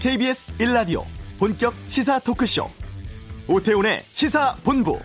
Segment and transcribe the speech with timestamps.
[0.00, 1.04] KBS 1라디오
[1.38, 2.66] 본격 시사 토크쇼
[3.48, 4.98] 오태훈의 시사본부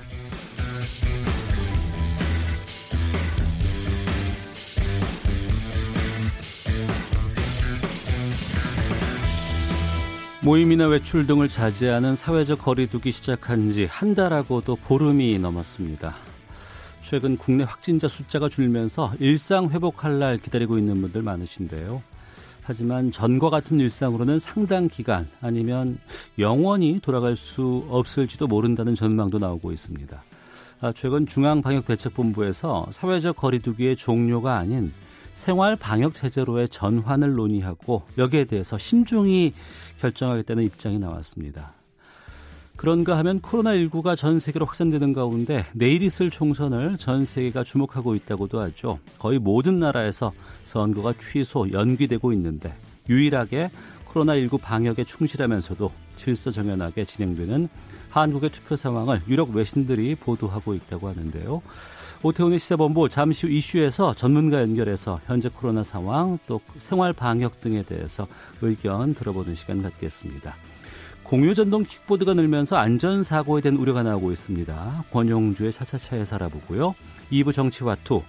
[10.44, 16.16] 모임이나 외출 등을 자제하는 사회적 거리두기 시작한 지 한 달하고도 보름이 넘었습니다.
[17.02, 22.02] 최근 국내 확진자 숫자가 줄면서 일상 회복할 날 기다리고 있는 분들 많으신데요.
[22.66, 26.00] 하지만 전과 같은 일상으로는 상당 기간 아니면
[26.40, 30.24] 영원히 돌아갈 수 없을지도 모른다는 전망도 나오고 있습니다.
[30.82, 34.92] 아, 최근 중앙방역대책본부에서 사회적 거리두기의 종료가 아닌
[35.36, 39.54] 생활 방역 체제로의 전환을 논의하고 여기에 대해서 신중히
[40.00, 41.75] 결정하겠다는 입장이 나왔습니다.
[42.86, 49.00] 그런가 하면 코로나19가 전 세계로 확산되는 가운데 내일 있을 총선을 전 세계가 주목하고 있다고도 하죠.
[49.18, 50.32] 거의 모든 나라에서
[50.66, 52.72] 선거가 취소, 연기되고 있는데
[53.10, 53.72] 유일하게
[54.14, 57.70] 코로나19 방역에 충실하면서도 질서정연하게 진행되는
[58.12, 61.64] 한국의 투표 상황을 유력 외신들이 보도하고 있다고 하는데요.
[62.22, 68.28] 오태훈의 시사본부 잠시 후 이슈에서 전문가 연결해서 현재 코로나 상황 또 생활 방역 등에 대해서
[68.62, 70.54] 의견 들어보는 시간 갖겠습니다.
[71.26, 75.06] 공유 전동 킥보드가 늘면서 안전사고에 대한 우려가 나오고 있습니다.
[75.12, 76.94] 권용주의 차차차에 살아보고요.
[77.32, 78.22] 2부 정치와 투.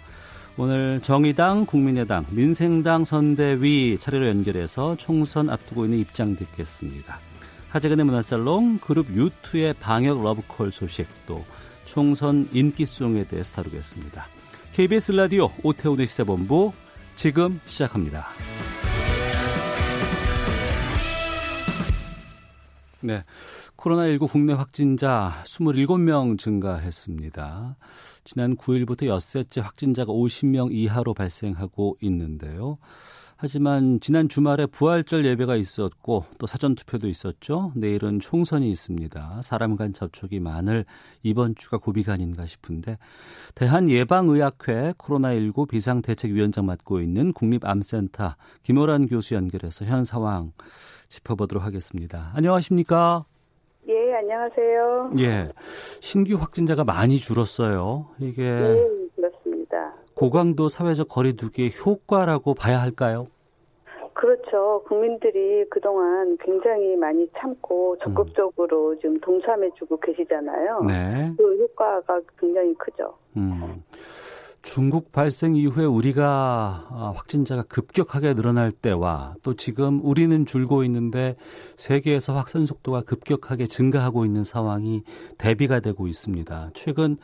[0.56, 7.20] 오늘 정의당, 국민의당, 민생당 선대위 차례로 연결해서 총선 앞두고 있는 입장 듣겠습니다.
[7.68, 11.44] 하재근의 문화살롱, 그룹 U2의 방역 러브콜 소식 또
[11.84, 14.26] 총선 인기송에 대해서 다루겠습니다.
[14.72, 16.72] KBS 라디오 오태훈의 시사본부
[17.14, 18.28] 지금 시작합니다.
[23.06, 23.22] 네.
[23.76, 27.76] 코로나19 국내 확진자 27명 증가했습니다.
[28.24, 32.78] 지난 9일부터 엿새째 확진자가 50명 이하로 발생하고 있는데요.
[33.38, 37.70] 하지만 지난 주말에 부활절 예배가 있었고 또 사전 투표도 있었죠.
[37.74, 39.40] 내일은 총선이 있습니다.
[39.42, 40.86] 사람 간 접촉이 많을
[41.22, 42.96] 이번 주가 고비가 아닌가 싶은데
[43.54, 50.52] 대한 예방의학회 코로나19 비상대책위원장 맡고 있는 국립암센터 김호란 교수 연결해서 현 상황
[51.08, 52.30] 짚어보도록 하겠습니다.
[52.34, 53.26] 안녕하십니까?
[53.88, 55.12] 예, 안녕하세요.
[55.20, 55.52] 예.
[56.00, 58.08] 신규 확진자가 많이 줄었어요.
[58.18, 59.05] 이게 예, 그렇습니다.
[60.16, 63.26] 고강도 사회적 거리두기의 효과라고 봐야 할까요?
[64.14, 64.82] 그렇죠.
[64.88, 68.98] 국민들이 그동안 굉장히 많이 참고 적극적으로 음.
[68.98, 70.80] 지금 동참해주고 계시잖아요.
[70.84, 71.32] 네.
[71.36, 73.14] 그 효과가 굉장히 크죠.
[73.36, 73.84] 음.
[74.66, 81.36] 중국 발생 이후에 우리가 아, 확진자가 급격하게 늘어날 때와 또 지금 우리는 줄고 있는데
[81.76, 85.02] 세계에서 확산 속도가 급격하게 증가하고 있는 상황이
[85.38, 86.70] 대비가 되고 있습니다.
[86.74, 87.16] 최근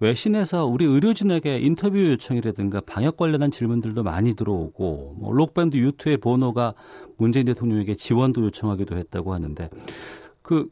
[0.00, 6.72] 외신에서 우리 의료진에게 인터뷰 요청이라든가 방역 관련한 질문들도 많이 들어오고 뭐 록밴드 U2의 보노가
[7.18, 9.68] 문재인 대통령에게 지원도 요청하기도 했다고 하는데
[10.40, 10.70] 그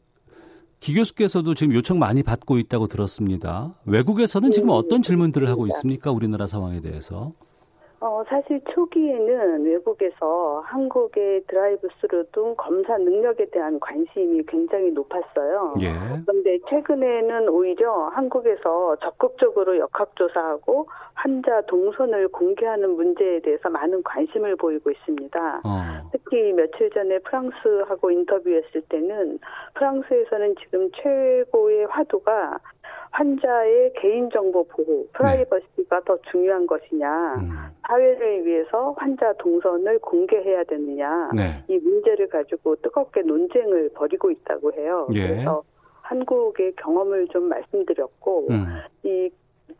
[0.79, 3.73] 기 교수께서도 지금 요청 많이 받고 있다고 들었습니다.
[3.85, 6.11] 외국에서는 지금 어떤 질문들을 하고 있습니까?
[6.11, 7.33] 우리나라 상황에 대해서?
[8.05, 15.73] 어, 사실 초기에는 외국에서 한국의 드라이브 스루 등 검사 능력에 대한 관심이 굉장히 높았어요.
[15.81, 15.91] 예.
[16.23, 25.61] 그런데 최근에는 오히려 한국에서 적극적으로 역학조사하고 환자 동선을 공개하는 문제에 대해서 많은 관심을 보이고 있습니다.
[25.65, 26.09] 어.
[26.11, 29.39] 특히 며칠 전에 프랑스하고 인터뷰했을 때는
[29.73, 32.59] 프랑스에서는 지금 최고의 화두가
[33.15, 36.05] 환자의 개인정보 보호, 프라이버시가 네.
[36.05, 37.49] 더 중요한 것이냐, 음.
[37.87, 41.63] 사회를 위해서 환자 동선을 공개해야 되느냐, 네.
[41.69, 45.07] 이 문제를 가지고 뜨겁게 논쟁을 벌이고 있다고 해요.
[45.13, 45.27] 예.
[45.27, 45.63] 그래서
[46.01, 48.65] 한국의 경험을 좀 말씀드렸고, 음.
[49.03, 49.29] 이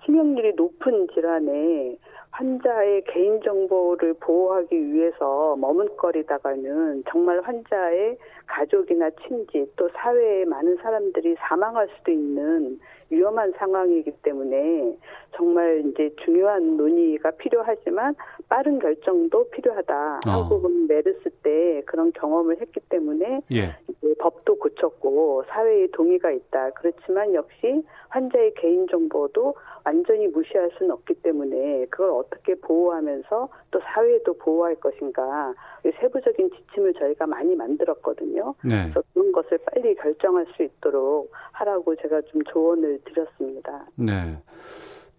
[0.05, 1.97] 치명률이 높은 질환에
[2.35, 12.11] 환자의 개인정보를 보호하기 위해서 머뭇거리다가는 정말 환자의 가족이나 친지 또 사회의 많은 사람들이 사망할 수도
[12.11, 12.77] 있는
[13.09, 14.97] 위험한 상황이기 때문에
[15.35, 18.15] 정말 이제 중요한 논의가 필요하지만
[18.49, 20.19] 빠른 결정도 필요하다.
[20.27, 20.29] 어.
[20.29, 23.75] 한국은 메르스 때 그런 경험을 했기 때문에 예.
[24.19, 26.71] 법도 고쳤고 사회의 동의가 있다.
[26.71, 34.37] 그렇지만 역시 환자의 개인 정보도 완전히 무시할 수는 없기 때문에 그걸 어떻게 보호하면서 또 사회도
[34.37, 35.53] 보호할 것인가
[35.99, 38.55] 세부적인 지침을 저희가 많이 만들었거든요.
[38.63, 38.83] 네.
[38.83, 43.85] 그래서 그런 것을 빨리 결정할 수 있도록 하라고 제가 좀 조언을 드렸습니다.
[43.95, 44.37] 네.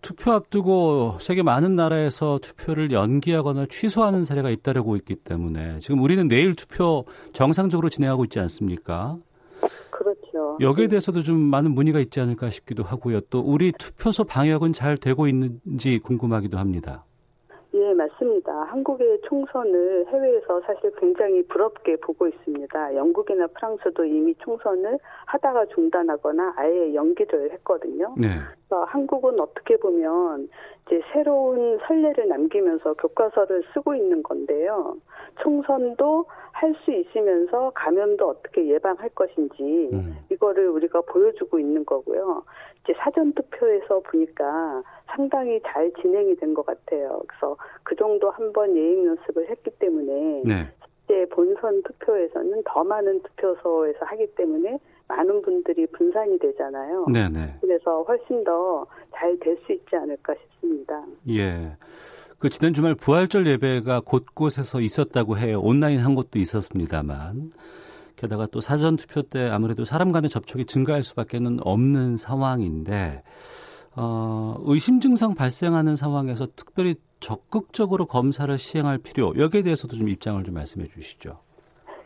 [0.06, 6.54] 투표 앞두고 세계 많은 나라에서 투표를 연기하거나 취소하는 사례가 잇따르고 있기 때문에 지금 우리는 내일
[6.54, 9.16] 투표 정상적으로 진행하고 있지 않습니까?
[9.90, 10.58] 그렇죠.
[10.60, 13.20] 여기에 대해서도 좀 많은 문의가 있지 않을까 싶기도 하고요.
[13.30, 17.04] 또 우리 투표소 방역은 잘 되고 있는지 궁금하기도 합니다.
[17.96, 18.52] 예, 맞습니다.
[18.64, 22.94] 한국의 총선을 해외에서 사실 굉장히 부럽게 보고 있습니다.
[22.94, 28.14] 영국이나 프랑스도 이미 총선을 하다가 중단하거나 아예 연기를 했거든요.
[28.16, 28.28] 네.
[28.68, 30.48] 그래서 한국은 어떻게 보면
[30.86, 34.96] 이제 새로운 선례를 남기면서 교과서를 쓰고 있는 건데요.
[35.42, 40.16] 총선도 할 수 있으면서 감염도 어떻게 예방할 것인지 음.
[40.36, 42.44] 이거를 우리가 보여주고 있는 거고요.
[42.84, 47.20] 이제 사전 투표에서 보니까 상당히 잘 진행이 된 것 같아요.
[47.26, 50.68] 그래서 그 정도 한 번 예행 연습을 했기 때문에 네.
[51.06, 54.78] 실제 본선 투표에서는 더 많은 투표소에서 하기 때문에
[55.08, 57.06] 많은 분들이 분산이 되잖아요.
[57.12, 57.28] 네네.
[57.28, 57.54] 네.
[57.60, 61.02] 그래서 훨씬 더 잘 될 수 있지 않을까 싶습니다.
[61.30, 61.76] 예.
[62.38, 65.60] 그 지난 주말 부활절 예배가 곳곳에서 있었다고 해요.
[65.62, 67.52] 온라인 한 곳도 있었습니다만.
[68.16, 73.22] 게다가 또 사전 투표 때 아무래도 사람 간의 접촉이 증가할 수밖에는 없는 상황인데
[73.94, 80.54] 어, 의심 증상 발생하는 상황에서 특별히 적극적으로 검사를 시행할 필요 여기에 대해서도 좀 입장을 좀
[80.54, 81.38] 말씀해 주시죠.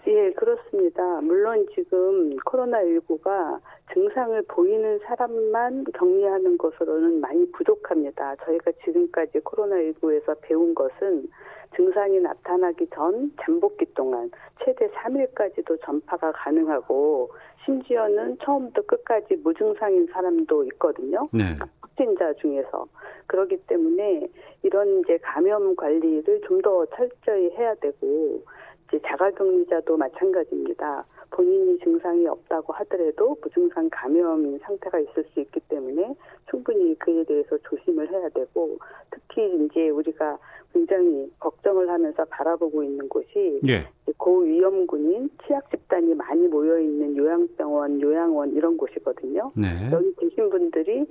[0.07, 1.21] 예, 그렇습니다.
[1.21, 3.61] 물론 지금 코로나19가
[3.93, 8.37] 증상을 보이는 사람만 격리하는 것으로는 많이 부족합니다.
[8.45, 11.29] 저희가 지금까지 코로나19에서 배운 것은
[11.77, 14.31] 증상이 나타나기 전 잠복기 동안
[14.65, 17.31] 최대 3일까지도 전파가 가능하고
[17.65, 21.29] 심지어는 처음부터 끝까지 무증상인 사람도 있거든요.
[21.33, 21.57] 네.
[21.81, 22.87] 확진자 중에서
[23.27, 24.29] 그렇기 때문에
[24.63, 28.43] 이런 이제 감염 관리를 좀 더 철저히 해야 되고
[28.89, 31.05] 이제 자가격리자도 마찬가지입니다.
[31.31, 36.15] 본인이 증상이 없다고 하더라도 무증상 감염인 상태가 있을 수 있기 때문에
[36.51, 38.79] 충분히 그에 대해서 조심을 해야 되고
[39.11, 40.39] 특히 이제 우리가
[40.73, 43.87] 굉장히 걱정을 하면서 바라보고 있는 곳이 예.
[44.17, 49.53] 고위험군인 취약 집단이 많이 모여 있는 요양병원, 요양원 이런 곳이거든요.
[49.55, 49.91] 네.
[49.93, 51.07] 여기 계신 분들이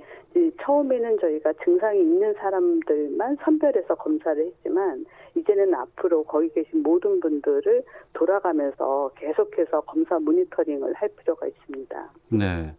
[0.62, 5.04] 처음에는 저희가 증상이 있는 사람들만 선별해서 검사를 했지만
[5.34, 7.82] 이제는 앞으로 거기 계신 모든 분들을
[8.12, 12.12] 돌아가면서 계속해서 검사 모니터링을 할 필요가 있습니다.
[12.30, 12.72] 네.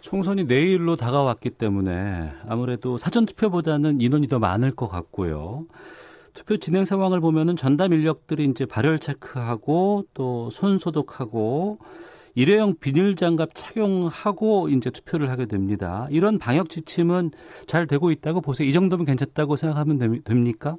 [0.00, 5.66] 총선이 내일로 다가왔기 때문에 아무래도 사전 투표보다는 인원이 더 많을 것 같고요.
[6.34, 11.78] 투표 진행 상황을 보면은 전담 인력들이 이제 발열 체크하고 또 손 소독하고
[12.34, 16.06] 일회용 비닐 장갑 착용하고 이제 투표를 하게 됩니다.
[16.10, 17.32] 이런 방역 지침은
[17.66, 18.68] 잘 되고 있다고 보세요.
[18.68, 20.76] 이 정도면 괜찮다고 생각하면 됩니까?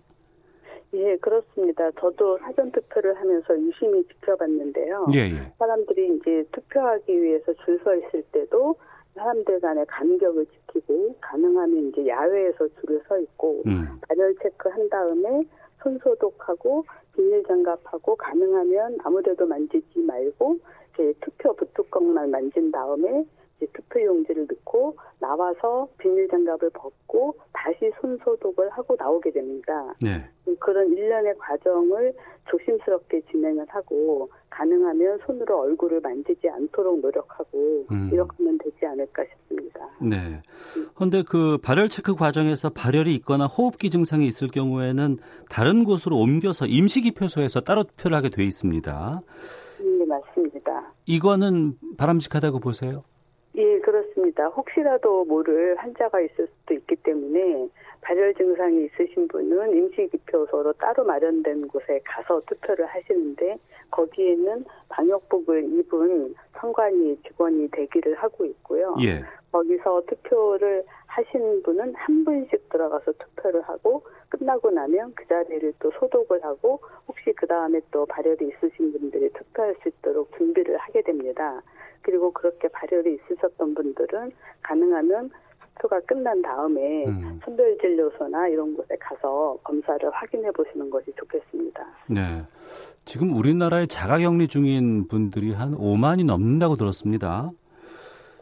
[0.94, 1.92] 예, 그렇습니다.
[2.00, 5.08] 저도 사전 투표를 하면서 유심히 지켜봤는데요.
[5.14, 5.52] 예, 예.
[5.60, 8.76] 사람들이 이제 투표하기 위해서 줄 서 있을 때도
[9.20, 14.00] 사람들 간의 간격을 지키고 가능하면 이제 야외에서 줄을 서 있고 음.
[14.08, 15.44] 발열 체크한 다음에
[15.84, 20.58] 손 소독하고 비닐 장갑하고 가능하면 아무데도 만지지 말고
[21.22, 23.26] 투표 부뚜껑만 만진 다음에
[23.68, 29.94] 투표 용지를 넣고 나와서 비닐 장갑을 벗고 다시 손 소독을 하고 나오게 됩니다.
[30.02, 30.30] 네.
[30.60, 32.14] 그런 일련의 과정을
[32.50, 38.10] 조심스럽게 진행을 하고 가능하면 손으로 얼굴을 만지지 않도록 노력하고 음.
[38.12, 39.80] 이렇게 하면 되지 않을까 싶습니다.
[40.02, 40.42] 네.
[40.96, 45.18] 그런데 그 발열 체크 과정에서 발열이 있거나 호흡기 증상이 있을 경우에는
[45.50, 49.22] 다른 곳으로 옮겨서 임시기표소에서 따로 투표를 하게 돼 있습니다.
[49.80, 50.94] 네, 맞습니다.
[51.06, 53.04] 이거는 바람직하다고 보세요?
[53.60, 54.48] 예, 그렇습니다.
[54.48, 57.68] 혹시라도 모를 환자가 있을 수도 있기 때문에
[58.02, 63.58] 발열 증상이 있으신 분은 임시기표소로 따로 마련된 곳에 가서 투표를 하시는데
[63.92, 68.96] 거기에는 방역복을 입은 선관위 직원이 대기를 하고 있고요.
[69.02, 69.24] 예.
[69.52, 76.44] 거기서 투표를 하신 분은 한 분씩 들어가서 투표를 하고 끝나고 나면 그 자리를 또 소독을
[76.46, 81.62] 하고 혹시 그 다음에 또 발열이 있으신 분들이 투표할 수 있도록 준비를 하게 됩니다.
[82.02, 85.32] 그리고 그렇게 발열이 있으셨던 분들은 가능하면
[85.80, 87.40] 투표가 끝난 다음에 음.
[87.44, 91.86] 선별진료소나 이런 곳에 가서 검사를 확인해 보시는 것이 좋겠습니다.
[92.08, 92.44] 네.
[93.06, 97.52] 지금 우리나라에 자가격리 중인 분들이 한 5만이 넘는다고 들었습니다.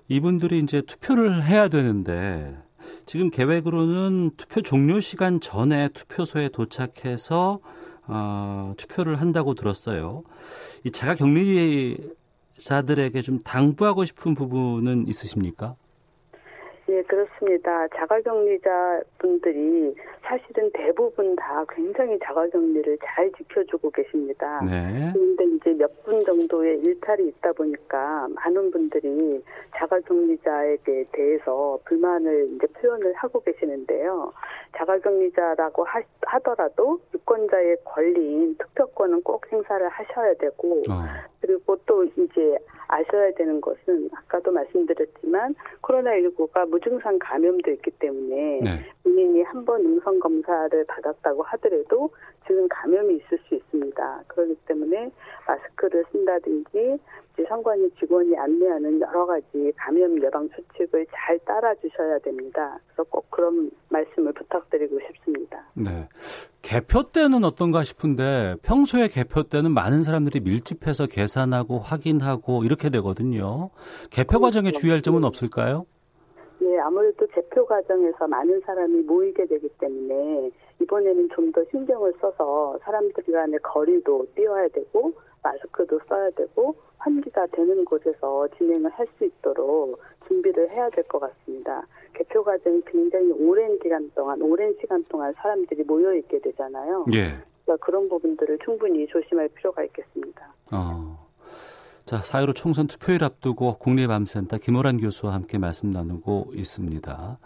[0.07, 2.57] 이분들이 이제 투표를 해야 되는데
[3.05, 7.59] 지금 계획으로는 투표 종료 시간 전에 투표소에 도착해서
[8.07, 10.23] 어, 투표를 한다고 들었어요.
[10.85, 11.97] 이 자가격리
[12.59, 15.75] 자들에게 좀 당부하고 싶은 부분은 있으십니까?
[16.89, 17.87] 예, 그렇습니다.
[17.89, 24.61] 자가격리자 분들이 사실은 대부분 다 굉장히 자가격리를 잘 지켜주고 계십니다.
[24.63, 25.11] 네.
[25.13, 29.43] 그런데 이제 몇 분 정도의 일탈이 있다 보니까 많은 분들이
[29.75, 34.31] 자가격리자에게 대해서 불만을 이제 표현을 하고 계시는데요.
[34.77, 41.03] 자가격리자라고 하, 더라도 유권자의 권리인 투표권은 꼭 행사를 하셔야 되고 어.
[41.41, 48.85] 그리고 또 이제 아셔야 되는 것은 아까도 말씀드렸지만 코로나19가 무증상 감염도 있기 때문에 네.
[49.03, 52.09] 본인이 한한번 음성 검사를 받았다고 하더라도
[52.45, 54.23] 지금 감염이 있을 수 있습니다.
[54.27, 55.11] 그렇기 때문에
[55.47, 56.99] 마스크를 쓴다든지
[57.47, 62.79] 상관이 직원이 안내하는 여러 가지 감염 예방 수칙을 잘 따라 주셔야 됩니다.
[62.87, 65.63] 그래서 꼭 그런 말씀을 부탁드리고 싶습니다.
[65.75, 66.07] 네.
[66.61, 73.69] 개표 때는 어떤가 싶은데 평소에 개표 때는 많은 사람들이 밀집해서 계산하고 확인하고 이렇게 되거든요.
[74.09, 75.85] 개표 과정에 주의할 점은 없을까요?
[76.61, 83.23] 예, 아무래도 개표 과정에서 많은 사람이 모이게 되기 때문에 이번에는 좀 더 신경을 써서 사람들
[83.31, 90.69] 간의 거리도 띄워야 되고 마스크도 써야 되고 환기가 되는 곳에서 진행을 할 수 있도록 준비를
[90.71, 91.85] 해야 될 것 같습니다.
[92.13, 97.05] 개표 과정이 굉장히 오랜 기간 동안, 오랜 시간 동안 사람들이 모여 있게 되잖아요.
[97.13, 97.33] 예.
[97.63, 100.53] 그러니까 그런 부분들을 충분히 조심할 필요가 있겠습니다.
[100.71, 101.06] 어.
[102.07, 107.37] 자, 4.15 총선 투표일 앞두고 국립암센터 김호란 교수와 함께 말씀 나누고 있습니다.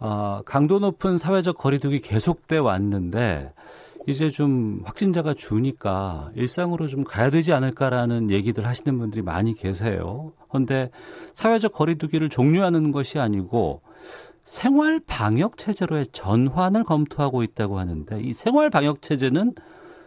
[0.00, 3.48] 어, 강도 높은 사회적 거리두기 계속돼 왔는데
[4.06, 10.32] 이제 좀 확진자가 주니까 일상으로 좀 가야 되지 않을까라는 얘기들 하시는 분들이 많이 계세요.
[10.48, 10.90] 그런데
[11.34, 13.82] 사회적 거리두기를 종료하는 것이 아니고
[14.46, 19.52] 생활 방역 체제로의 전환을 검토하고 있다고 하는데 이 생활 방역 체제는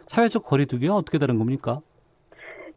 [0.08, 1.80] 사회적 거리두기와 어떻게 다른 겁니까?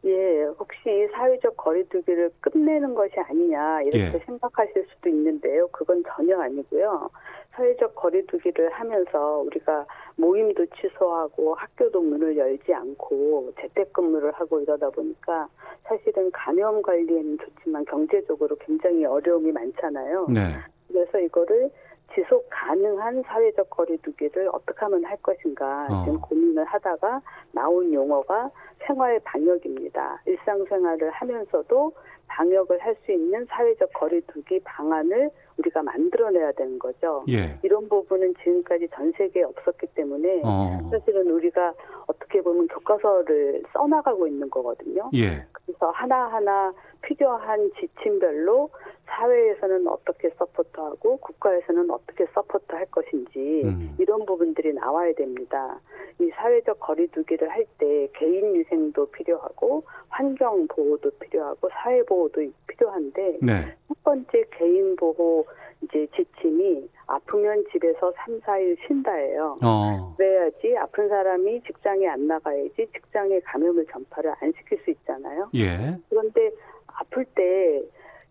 [0.06, 4.18] 예, 혹시 사회적 거리두기를 끝내는 것이 아니냐 이렇게 예.
[4.24, 5.66] 생각하실 수도 있는데요.
[5.68, 7.10] 그건 전혀 아니고요.
[7.50, 9.84] 사회적 거리두기를 하면서 우리가
[10.16, 15.48] 모임도 취소하고 학교도 문을 열지 않고 재택근무를 하고 이러다 보니까
[15.84, 20.28] 사실은 감염 관리에는 좋지만 경제적으로 굉장히 어려움이 많잖아요.
[20.28, 20.54] 네.
[20.88, 21.70] 그래서 이거를
[22.14, 26.04] 지속 가능한 사회적 거리두기를 어떻게 하면 할 것인가 어.
[26.04, 27.20] 지금 고민을 하다가
[27.52, 28.50] 나온 용어가
[28.86, 30.22] 생활 방역입니다.
[30.26, 31.92] 일상생활을 하면서도
[32.28, 37.24] 방역을 할 수 있는 사회적 거리두기 방안을 우리가 만들어내야 되는 거죠.
[37.28, 37.58] 예.
[37.62, 40.80] 이런 부분은 지금까지 전 세계에 없었기 때문에 어.
[40.90, 41.72] 사실은 우리가
[42.06, 45.10] 어떻게 보면 교과서를 써나가고 있는 거거든요.
[45.14, 45.44] 예.
[45.52, 48.70] 그래서 하나하나 필요한 지침별로
[49.06, 53.94] 사회에서는 어떻게 support하고 국가에서는 어떻게 support할 것인지 음.
[53.98, 55.78] 이런 부분들이 나와야 됩니다.
[56.18, 63.76] 이 사회적 거리두기를 할 때 개인 위생도 필요하고 환경 보호도 필요하고 사회 보호도 필요한데 네.
[63.88, 65.44] 첫 번째 개인 보호
[65.82, 69.58] 이제 지침이 아프면 집에서 3, 4일 쉰다예요.
[69.64, 70.14] 어.
[70.16, 75.48] 그래야지 아픈 사람이 직장에 안 나가야지 직장에 감염을 전파를 안 시킬 수 있잖아요.
[75.54, 75.96] 예.
[76.08, 76.50] 그런데
[76.86, 77.82] 아플 때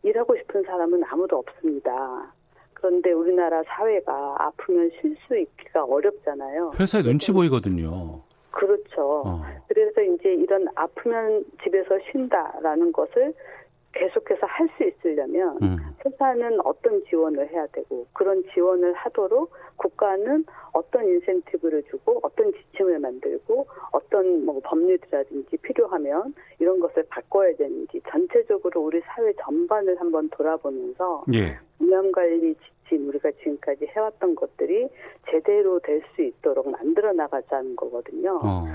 [0.03, 2.33] 일하고 싶은 사람은 아무도 없습니다.
[2.73, 6.71] 그런데 우리나라 사회가 아프면 쉴 수 있기가 어렵잖아요.
[6.79, 8.21] 회사에 눈치 보이거든요.
[8.51, 9.23] 그렇죠.
[9.25, 9.41] 어.
[9.67, 13.33] 그래서 이제 이런 아프면 집에서 쉰다라는 것을
[13.93, 15.77] 계속해서 할 수 있으려면 음.
[16.05, 23.67] 회사는 어떤 지원을 해야 되고 그런 지원을 하도록 국가는 어떤 인센티브를 주고 어떤 지침을 만들고
[23.91, 31.57] 어떤 뭐 법률이라든지 필요하면 이런 것을 바꿔야 되는지 전체적으로 우리 사회 전반을 한번 돌아보면서 예.
[31.79, 34.87] 감염 관리 지침 우리가 지금까지 해왔던 것들이
[35.29, 38.39] 제대로 될 수 있도록 만들어 나가자는 거거든요.
[38.43, 38.65] 어.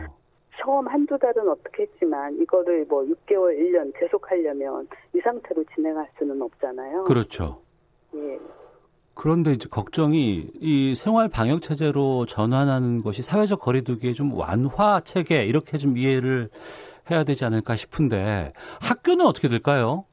[0.63, 6.41] 처음 한두 달은 어떻게 했지만 이거를 뭐 6개월, 1년 계속 하려면 이 상태로 진행할 수는
[6.43, 7.05] 없잖아요.
[7.05, 7.63] 그렇죠.
[8.15, 8.39] 예.
[9.15, 15.79] 그런데 이제 걱정이 이 생활 방역 체제로 전환하는 것이 사회적 거리두기의 좀 완화 체계 이렇게
[15.79, 16.49] 좀 이해를
[17.11, 20.05] 해야 되지 않을까 싶은데 학교는 어떻게 될까요?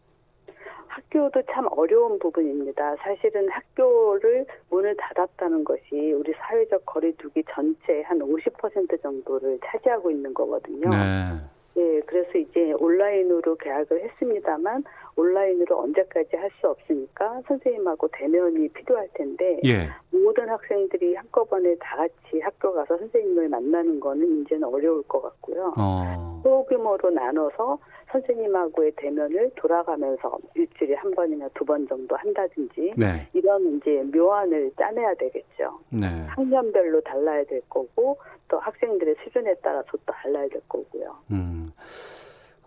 [0.97, 2.95] 학교도 참 어려운 부분입니다.
[2.97, 10.89] 사실은 학교를 문을 닫았다는 것이 우리 사회적 거리두기 전체 한50% 정도를 차지하고 있는 거거든요.
[10.89, 11.37] 네.
[11.77, 14.83] 예, 그래서 이제 온라인으로 계약을 했습니다만
[15.17, 19.89] 온라인으로 언제까지 할 수 없으니까 선생님하고 대면이 필요할 텐데 예.
[20.11, 25.73] 모든 학생들이 한꺼번에 다 같이 학교 가서 선생님을 만나는 거는 이제는 어려울 것 같고요.
[25.77, 26.39] 어.
[26.43, 27.77] 소규모로 나눠서
[28.11, 33.27] 선생님하고의 대면을 돌아가면서 일주일에 한 번이나 두 번 정도 한다든지 네.
[33.33, 35.77] 이런 이제 묘안을 짜내야 되겠죠.
[35.89, 36.07] 네.
[36.29, 41.15] 학년별로 달라야 될 거고 또 학생들의 수준에 따라서 또 달라야 될 거고요.
[41.31, 41.71] 음.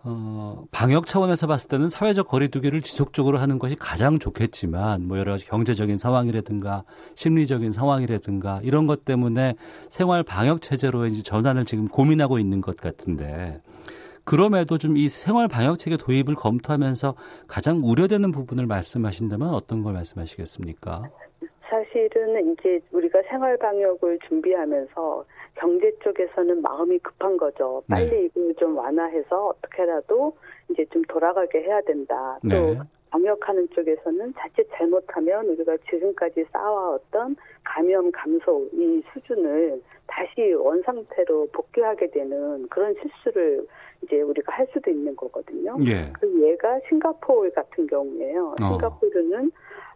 [0.03, 5.45] 어, 방역 차원에서 봤을 때는 사회적 거리두기를 지속적으로 하는 것이 가장 좋겠지만 뭐 여러 가지
[5.45, 6.83] 경제적인 상황이라든가
[7.15, 9.53] 심리적인 상황이라든가 이런 것 때문에
[9.89, 13.61] 생활 방역 체제로 이제 전환을 지금 고민하고 있는 것 같은데
[14.23, 17.15] 그럼에도 좀 이 생활 방역 체계 도입을 검토하면서
[17.47, 21.03] 가장 우려되는 부분을 말씀하신다면 어떤 걸 말씀하시겠습니까?
[21.69, 25.25] 사실은 이제 우리가 생활 방역을 준비하면서
[25.61, 27.83] 경제 쪽에서는 마음이 급한 거죠.
[27.87, 28.25] 빨리 네.
[28.25, 30.35] 이걸 좀 완화해서 어떻게라도
[30.69, 32.39] 이제 좀 돌아가게 해야 된다.
[32.41, 32.79] 또 네.
[33.11, 42.67] 방역하는 쪽에서는 자칫 잘못하면 우리가 지금까지 쌓아왔던 감염 감소 이 수준을 다시 원상태로 복귀하게 되는
[42.67, 43.67] 그런 실수를
[44.01, 45.77] 이제 우리가 할 수도 있는 거거든요.
[45.85, 46.11] 예.
[46.19, 48.55] 그 예가 싱가포르 같은 경우에요.
[48.59, 48.67] 어.
[48.67, 49.51] 싱가포르는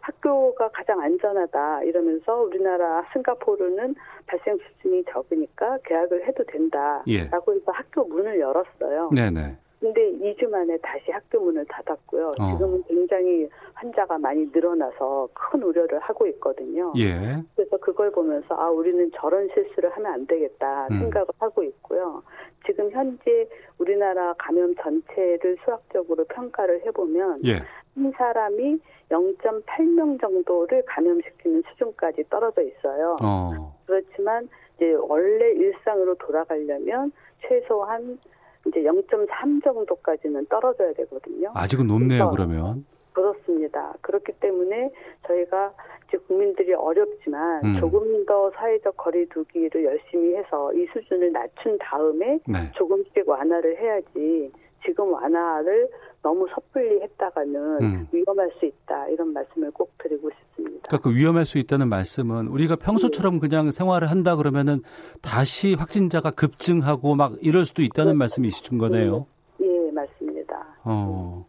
[0.06, 3.94] 학교가 가장 안전하다 이러면서 우리나라 싱가포르는
[4.26, 7.20] 발생 수준이 적으니까 개학을 해도 된다라고 예.
[7.20, 9.10] 해서 학교 문을 열었어요.
[9.10, 9.56] 네네.
[9.78, 12.34] 근데 2주 만에 다시 학교 문을 닫았고요.
[12.40, 12.52] 어.
[12.52, 16.92] 지금은 굉장히 환자가 많이 늘어나서 큰 우려를 하고 있거든요.
[16.96, 17.42] 예.
[17.54, 20.98] 그래서 그걸 보면서 아 우리는 저런 실수를 하면 안 되겠다 음.
[20.98, 22.22] 생각을 하고 있고요.
[22.64, 23.48] 지금 현재
[23.78, 27.60] 우리나라 감염 전체를 수학적으로 평가를 해보면 예.
[27.96, 28.78] 한 사람이
[29.10, 33.16] 0.8명 정도를 감염시키는 수준까지 떨어져 있어요.
[33.22, 33.74] 어.
[33.86, 37.10] 그렇지만 이제 원래 일상으로 돌아가려면
[37.40, 38.18] 최소한
[38.66, 41.50] 이제 0.3 정도까지는 떨어져야 되거든요.
[41.54, 42.84] 아직은 높네요, 그러면.
[43.12, 43.94] 그렇습니다.
[44.02, 44.90] 그렇기 때문에
[45.26, 45.72] 저희가
[46.06, 47.80] 이제 국민들이 어렵지만 음.
[47.80, 52.70] 조금 더 사회적 거리두기를 열심히 해서 이 수준을 낮춘 다음에 네.
[52.74, 54.52] 조금씩 완화를 해야지
[54.84, 55.88] 지금 완화를
[56.26, 58.08] 너무 섣불리 했다가는 음.
[58.10, 60.88] 위험할 수 있다 이런 말씀을 꼭 드리고 싶습니다.
[60.88, 64.82] 그러니까 그 위험할 수 있다는 말씀은 우리가 평소처럼 그냥 생활을 한다 그러면은
[65.22, 68.18] 다시 확진자가 급증하고 막 이럴 수도 있다는 그렇죠.
[68.18, 69.26] 말씀이신 거네요.
[69.60, 70.66] 예, 맞습니다.
[70.82, 71.46] 어.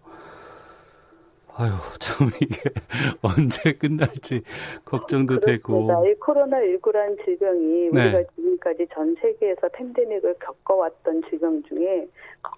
[1.59, 2.61] 아유, 참 이게
[3.23, 4.43] 언제 끝날지
[4.85, 5.85] 걱정도 되고.
[5.85, 6.07] 그렇습니다.
[6.07, 8.03] 이 코로나19라는 질병이 네.
[8.03, 12.07] 우리가 지금까지 전 세계에서 팬데믹을 겪어왔던 질병 중에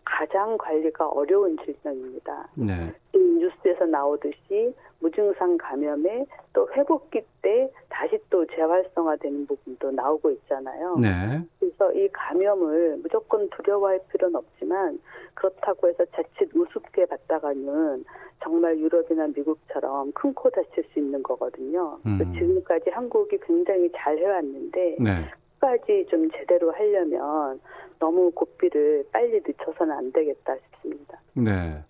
[0.04, 2.50] 가장 관리가 어려운 질병입니다.
[2.56, 2.94] 네.
[3.14, 10.98] 뉴스에서 나오듯이 무증상 감염에 또 회복기 때 다시 또 재활성화되는 부분도 나오고 있잖아요.
[10.98, 11.42] 네.
[11.60, 15.00] 그래서 이 감염을 무조건 두려워할 필요는 없지만
[15.36, 18.04] 그렇다고 해서 자칫 우습게 봤다가는
[18.44, 22.00] 정말 유럽이나 미국처럼 큰 코 다칠 수 있는 거거든요.
[22.06, 22.18] 음.
[22.34, 25.26] 지금까지 한국이 굉장히 잘 해왔는데 네.
[25.60, 27.60] 끝까지 좀 제대로 하려면
[28.00, 31.20] 너무 고삐를 빨리 늦춰서는 안 되겠다 싶습니다.
[31.34, 31.84] 네.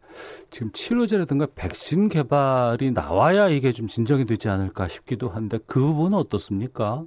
[0.50, 7.06] 지금 치료제라든가 백신 개발이 나와야 이게 좀 진정이 되지 않을까 싶기도 한데 그 부분은 어떻습니까?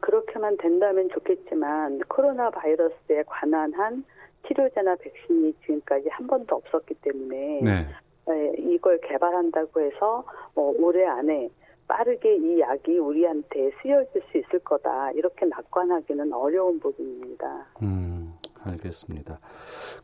[0.00, 4.04] 그렇게만 된다면 좋겠지만 코로나 바이러스에 관한 한
[4.46, 7.86] 치료제나 백신이 지금까지 한 번도 없었기 때문에 네.
[8.28, 11.48] 에, 이걸 개발한다고 해서 뭐 올해 안에
[11.86, 17.66] 빠르게 이 약이 우리한테 쓰여질 수 있을 거다 이렇게 낙관하기는 어려운 부분입니다.
[17.82, 18.13] 음,
[18.64, 19.40] 알겠습니다.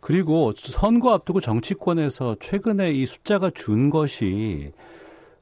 [0.01, 4.73] 그리고 선거 앞두고 정치권에서 최근에 이 숫자가 준 것이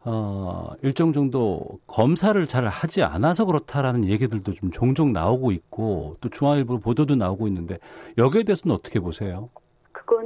[0.05, 6.79] 어, 일정 정도 검사를 잘 하지 않아서 그렇다라는 얘기들도 좀 종종 나오고 있고 또 중앙일보
[6.79, 7.79] 보도도 나오고 있는데
[8.17, 9.51] 여기에 대해서는 어떻게 보세요?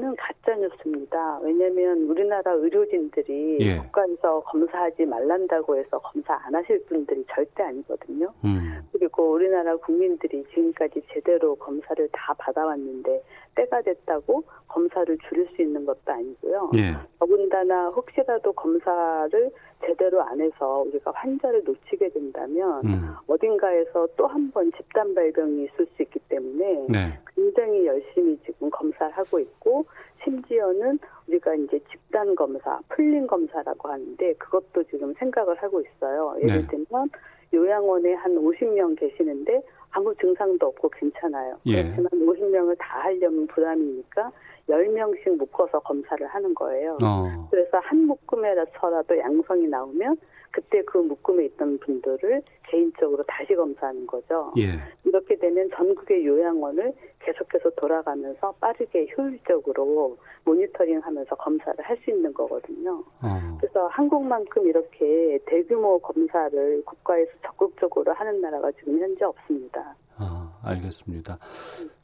[0.02, 1.38] 그거는 가짜 뉴스입니다.
[1.42, 3.78] 왜냐하면 우리나라 의료진들이 예.
[3.78, 8.32] 국가에서 검사하지 말란다고 해서 검사 안 하실 분들이 절대 아니거든요.
[8.44, 13.22] 음, 그리고 우리나라 국민들이 지금까지 제대로 검사를 다 받아왔는데
[13.54, 16.70] 때가 됐다고 검사를 줄일 수 있는 것도 아니고요.
[16.76, 19.50] 예, 더군다나 혹시라도 검사를
[19.84, 25.86] 제대로 안 해서 우리가 환자를 놓치게 된다면 음, 어딘가에서 또 한 번 집단 발병이 있을
[25.96, 29.84] 수 있기 때문에 네, 굉장히 열심히 지금 검사를 하고 있고
[30.24, 36.36] 심지어는 우리가 이제 집단 검사, 풀린 검사라고 하는데 그것도 지금 생각을 하고 있어요.
[36.42, 36.66] 예를 네.
[36.68, 37.10] 들면
[37.52, 39.60] 요양원에 한 50명 계시는데
[39.92, 41.58] 아무 증상도 없고 괜찮아요.
[41.66, 41.82] 예.
[41.82, 44.32] 그렇지만 50명을 다 하려면 부담이니까
[44.68, 46.98] 10명씩 묶어서 검사를 하는 거예요.
[47.02, 50.16] 어, 그래서 한 묶음에서라도 양성이 나오면
[50.50, 54.52] 그때 그 묶음에 있던 분들을 개인적으로 다시 검사하는 거죠.
[54.58, 56.92] 예, 이렇게 되면 전국의 요양원을
[57.24, 63.02] 계속해서 돌아가면서 빠르게 효율적으로 모니터링하면서 검사를 할 수 있는 거거든요.
[63.22, 69.94] 어, 그래서 한국만큼 이렇게 대규모 검사를 국가에서 적극적으로 하는 나라가 지금 현재 없습니다.
[70.16, 71.38] 아, 알겠습니다.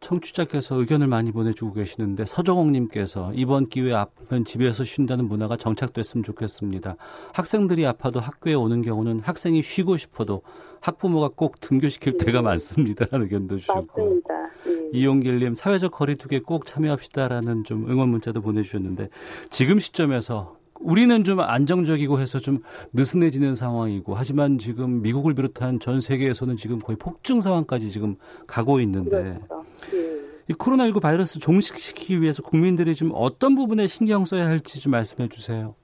[0.01, 6.97] 청취자께서 의견을 많이 보내주고 계시는데 서정옥님께서 이번 기회에 아프면 집에서 쉰다는 문화가 정착됐으면 좋겠습니다.
[7.35, 10.43] 학생들이 아파도 학교에 오는 경우는 학생이 쉬고 싶어도
[10.81, 13.07] 학부모가 꼭 등교시킬 때가 많습니다.
[13.11, 14.38] 라는 의견도 주시고 맞습니다.
[14.94, 14.98] 예.
[14.98, 19.09] 이용길님 사회적 거리두기에 꼭 참여합시다라는 좀 응원 문자도 보내주셨는데
[19.51, 26.57] 지금 시점에서 우리는 좀 안정적이고 해서 좀 느슨해지는 상황이고 하지만 지금 미국을 비롯한 전 세계에서는
[26.57, 29.64] 지금 거의 폭증 상황까지 지금 가고 있는데 그렇죠.
[29.94, 30.18] 예.
[30.48, 35.74] 이 코로나19 바이러스 종식시키기 위해서 국민들이 좀 어떤 부분에 신경 써야 할지 좀 말씀해 주세요.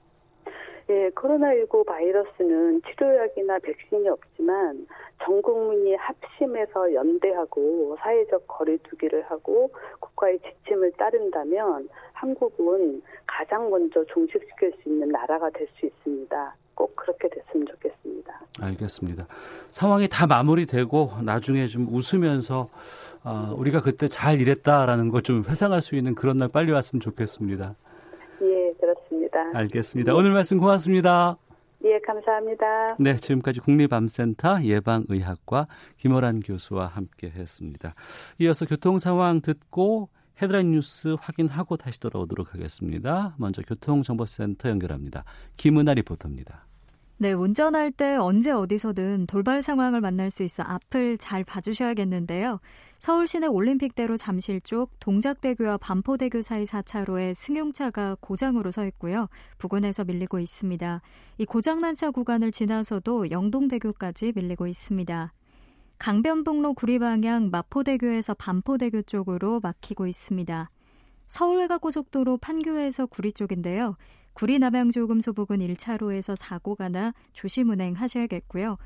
[0.89, 4.85] 예, 코로나19 바이러스는 치료약이나 백신이 없지만
[5.23, 14.89] 전 국민이 합심해서 연대하고 사회적 거리두기를 하고 국가의 지침을 따른다면 한국은 가장 먼저 종식시킬 수
[14.89, 16.55] 있는 나라가 될 수 있습니다.
[16.75, 18.41] 꼭 그렇게 됐으면 좋겠습니다.
[18.61, 19.25] 알겠습니다.
[19.71, 22.69] 상황이 다 마무리되고 나중에 좀 웃으면서
[23.23, 27.75] 어, 우리가 그때 잘 일했다라는 거좀 회상할 수 있는 그런 날 빨리 왔으면 좋겠습니다.
[29.39, 29.59] 예, 그렇습니다.
[29.59, 30.13] 알겠습니다.
[30.15, 31.37] 오늘 말씀 고맙습니다.
[31.83, 32.95] 예, 감사합니다.
[32.99, 35.67] 네, 지금까지 국립암센터 예방의학과
[35.97, 37.93] 김호란 교수와 함께 했습니다.
[38.39, 40.09] 이어서 교통 상황 듣고
[40.41, 43.35] 헤드라인 뉴스 확인하고 다시 돌아오도록 하겠습니다.
[43.37, 45.23] 먼저 교통정보센터 연결합니다.
[45.57, 46.65] 김은아 리포터입니다.
[47.17, 52.59] 네, 운전할 때 언제 어디서든 돌발 상황을 만날 수 있어 앞을 잘 봐주셔야겠는데요.
[52.99, 59.29] 서울 시내 올림픽대로 잠실 쪽 동작대교와 반포대교 사이 4차로에 승용차가 고장으로 서 있고요.
[59.57, 61.01] 부근에서 밀리고 있습니다.
[61.37, 65.31] 이 고장난 차 구간을 지나서도 영동대교까지 밀리고 있습니다.
[65.97, 70.69] 강변북로 구리방향 마포대교에서 반포대교 쪽으로 막히고 있습니다.
[71.27, 73.95] 서울외곽고속도로 판교에서 구리 쪽인데요.
[74.35, 78.77] 구리 남양조금소 부근 1차로에서 사고가 나 조심 운행하셔야겠고요.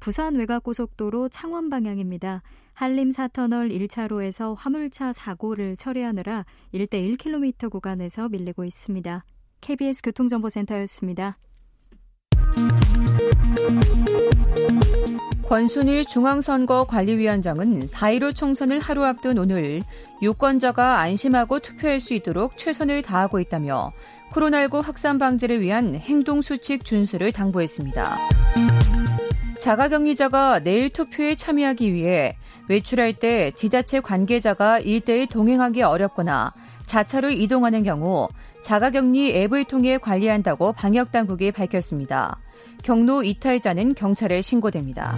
[0.00, 2.42] 부산 외곽고속도로 창원 방향입니다.
[2.74, 6.44] 한림 4터널 1차로에서 화물차 사고를 처리하느라
[6.74, 9.24] 1대 1km 구간에서 밀리고 있습니다.
[9.62, 11.38] KBS 교통정보센터였습니다.
[15.48, 19.80] 권순일 중앙선거관리위원장은 4.15 총선을 하루 앞둔 오늘
[20.20, 23.90] 유권자가 안심하고 투표할 수 있도록 최선을 다하고 있다며
[24.32, 28.16] 코로나19 확산 방지를 위한 행동수칙 준수를 당부했습니다.
[29.60, 32.36] 자가격리자가 내일 투표에 참여하기 위해
[32.68, 36.52] 외출할 때 지자체 관계자가 일대일 동행하기 어렵거나
[36.86, 38.28] 자차로 이동하는 경우
[38.62, 42.40] 자가격리 앱을 통해 관리한다고 방역당국이 밝혔습니다.
[42.82, 45.16] 경로 이탈자는 경찰에 신고됩니다.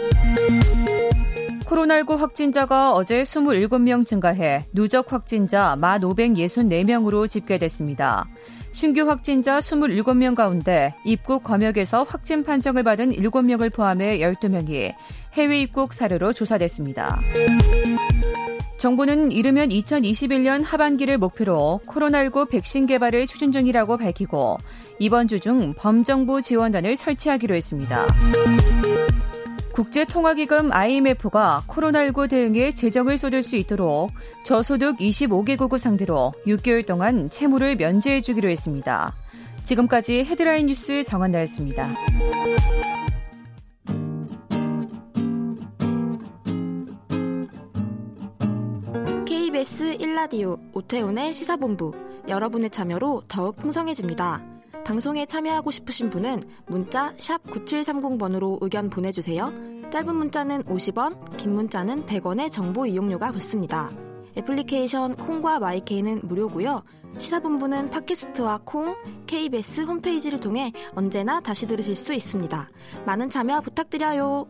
[1.64, 8.26] 코로나19 확진자가 어제 27명 증가해 누적 확진자 1,564명으로 집계됐습니다.
[8.72, 14.94] 신규 확진자 27명 가운데 입국 검역에서 확진 판정을 받은 7명을 포함해 12명이
[15.34, 17.20] 해외 입국 사례로 조사됐습니다.
[18.78, 24.56] 정부는 이르면 2021년 하반기를 목표로 코로나19 백신 개발을 추진 중이라고 밝히고
[24.98, 28.06] 이번 주 중 범정부 지원단을 설치하기로 했습니다.
[29.72, 34.10] 국제통화기금 IMF가 코로나19 대응에 재정을 쏟을 수 있도록
[34.44, 39.14] 저소득 25개국을 상대로 6개월 동안 채무를 면제해 주기로 했습니다.
[39.64, 41.88] 지금까지 헤드라인 뉴스 정한나였습니다.
[49.26, 51.92] KBS 1라디오 오태훈의 시사본부
[52.28, 54.49] 여러분의 참여로 더욱 풍성해집니다.
[54.90, 59.52] 방송에 참여하고 싶으신 분은 문자 9730번으로 의견 보내주세요.
[59.92, 63.92] 짧은 문자는 50원, 긴 문자는 100원의 정보 이용료가 붙습니다.
[64.36, 66.82] 애플리케이션 콩과 마이케이는 무료고요.
[67.18, 68.96] 시사본부는 팟캐스트와 콩,
[69.28, 72.68] KBS 홈페이지를 통해 언제나 다시 들으실 수 있습니다.
[73.06, 74.48] 많은 참여 부탁드려요.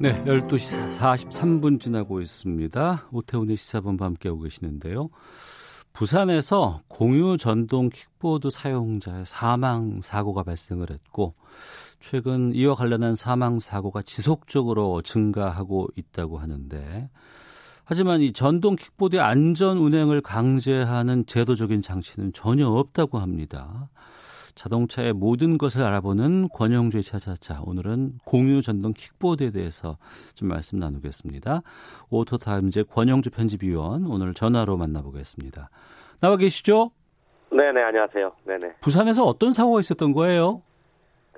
[0.00, 3.08] 네, 12시 43분 지나고 있습니다.
[3.12, 5.10] 오태훈의 시사본부 함께하고 계시는데요.
[5.96, 11.34] 부산에서 공유 전동 킥보드 사용자의 사망 사고가 발생을 했고
[12.00, 17.08] 최근 이와 관련한 사망 사고가 지속적으로 증가하고 있다고 하는데
[17.86, 23.88] 하지만 이 전동 킥보드의 안전 운행을 강제하는 제도적인 장치는 전혀 없다고 합니다.
[24.56, 27.60] 자동차의 모든 것을 알아보는 권영주의 차차차.
[27.64, 29.98] 오늘은 공유 전동 킥보드에 대해서
[30.34, 31.60] 좀 말씀 나누겠습니다.
[32.10, 35.68] 오토타임즈 권용주 편집위원 오늘 전화로 만나보겠습니다.
[36.20, 36.90] 나와 계시죠?
[37.52, 38.32] 네네, 안녕하세요.
[38.44, 38.76] 네네.
[38.80, 40.62] 부산에서 어떤 사고가 있었던 거예요?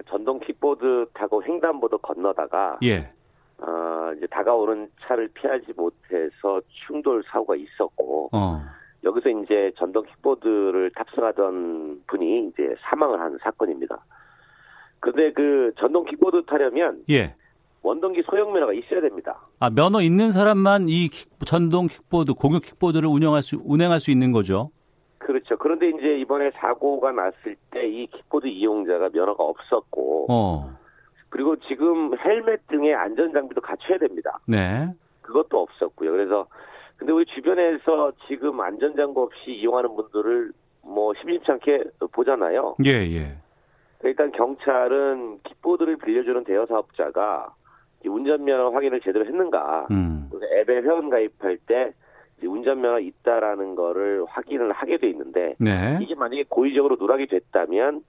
[0.08, 3.12] 전동 킥보드 타고 횡단보도 건너다가 예.
[3.58, 8.62] 어, 이제 다가오는 차를 피하지 못해서 충돌 사고가 있었고 어.
[9.04, 13.98] 여기서 이제 전동 킥보드를 탑승하던 분이 이제 사망을 한 사건입니다.
[15.00, 17.34] 근데 그 전동 킥보드 타려면 예.
[17.82, 19.38] 원동기 소형 면허가 있어야 됩니다.
[19.60, 24.32] 아, 면허 있는 사람만 이 킥, 전동 킥보드, 공유 킥보드를 운영할 수, 운행할 수 있는
[24.32, 24.70] 거죠?
[25.18, 25.56] 그렇죠.
[25.58, 30.76] 그런데 이제 이번에 사고가 났을 때 이 킥보드 이용자가 면허가 없었고, 어.
[31.28, 34.38] 그리고 지금 헬멧 등의 안전 장비도 갖춰야 됩니다.
[34.46, 34.88] 네.
[35.22, 36.10] 그것도 없었고요.
[36.10, 36.46] 그래서
[36.98, 42.76] 근데 우리 주변에서 지금 안전장구 없이 이용하는 분들을 뭐 심심치 않게 보잖아요.
[42.84, 43.36] 예, 예.
[44.02, 47.54] 일단 경찰은 킥보드를 빌려주는 대여 사업자가
[48.04, 50.30] 운전면허 확인을 제대로 했는가, 음.
[50.60, 51.92] 앱에 회원 가입할 때
[52.42, 55.98] 운전면허 있다라는 거를 확인을 하게 돼 있는데 네.
[56.00, 58.02] 이게 만약에 고의적으로 누락이 됐다면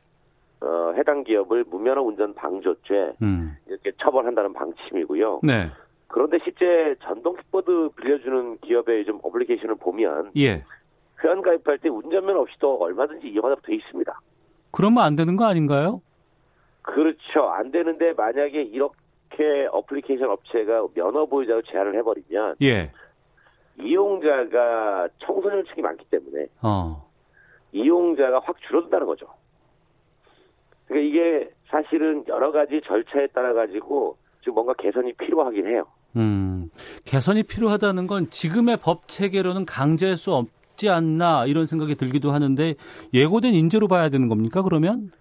[0.62, 3.56] 어, 해당 기업을 무면허 운전 방조죄 음.
[3.67, 5.41] 이렇게 처벌한다는 방침이고요.
[5.43, 5.69] 네.
[6.10, 10.63] 그런데 실제 전동 킥보드 빌려주는 기업의 좀 어플리케이션을 보면 예.
[11.24, 14.19] 회원 가입할 때 운전면허 없이도 얼마든지 이용하도록 돼 있습니다.
[14.72, 16.02] 그러면 안 되는 거 아닌가요?
[16.82, 17.50] 그렇죠.
[17.50, 22.91] 안 되는데 만약에 이렇게 어플리케이션 업체가 면허 보유자로 제한을 해버리면 예.
[23.80, 27.08] 이용자가 청소년층이 많기 때문에 어.
[27.72, 29.28] 이용자가 확 줄어든다는 거죠.
[30.88, 35.86] 그러니까 이게 사실은 여러 가지 절차에 따라 가지고 지금 뭔가 개선이 필요하긴 해요.
[36.15, 36.69] 음.
[37.06, 42.76] 개선이 필요하다는 건 지금의 법 체계로는 강제할 수 없지 않나 이런 생각이 들기도 하는데
[43.13, 45.12] 예고된 인재로 봐야 되는 겁니까 그러면?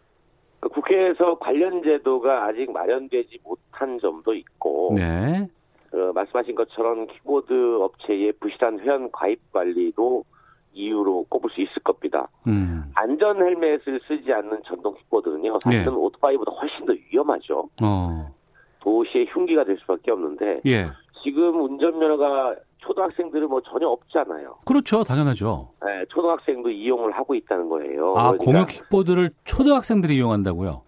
[0.60, 5.48] 그 국회에서 관련 제도가 아직 마련되지 못한 점도 있고 네.
[5.92, 10.24] 어, 말씀하신 것처럼 키보드 업체의 부실한 회원 가입 관리도
[10.72, 12.28] 이유로 꼽을 수 있을 겁니다.
[12.46, 12.84] 음.
[12.94, 15.90] 안전 헬멧을 쓰지 않는 전동 킥보드는요, 사실은 네.
[15.90, 17.68] 오토바이보다 훨씬 더 위험하죠.
[17.82, 18.34] 어.
[18.80, 20.90] 도시의 흉기가 될 수밖에 없는데 예.
[21.22, 24.56] 지금 운전면허가 초등학생들은 뭐 전혀 없잖아요.
[24.64, 25.02] 그렇죠.
[25.02, 25.68] 당연하죠.
[25.84, 28.14] 네, 초등학생도 이용을 하고 있다는 거예요.
[28.16, 30.82] 아, 그러니까 공유 킥보드를 초등학생들이 이용한다고요?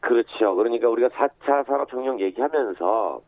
[0.00, 0.54] 그렇죠.
[0.54, 3.20] 그러니까 우리가 4차 산업혁명 얘기하면서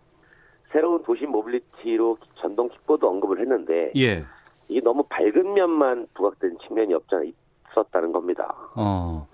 [0.73, 4.25] 새로운 도시 모빌리티로 전동 킥보드 언급을 했는데 예.
[4.69, 7.23] 이게 너무 밝은 면만 부각된 측면이 없잖아
[7.71, 8.55] 있었다는 겁니다.
[8.77, 9.27] 어.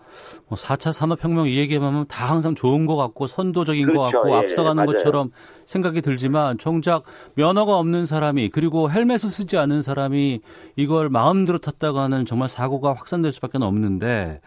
[0.48, 4.12] 뭐 4차 산업혁명 이 얘기하면 다 항상 좋은 것 같고 선도적인 것 그렇죠.
[4.12, 4.86] 같고 예, 앞서가는 맞아요.
[4.96, 5.30] 것처럼
[5.64, 10.40] 생각이 들지만 정작 면허가 없는 사람이 그리고 헬멧을 쓰지 않은 사람이
[10.76, 14.40] 이걸 마음대로 탔다가 하는 정말 사고가 확산될 수밖에 없는데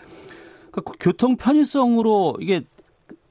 [0.71, 2.63] 그 교통 편의성으로 이게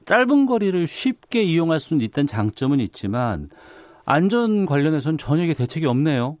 [0.05, 3.49] 짧은 거리를 쉽게 이용할 수는 있다는 장점은 있지만
[4.05, 6.37] 안전 관련해서는 전혀 이게 대책이 없네요.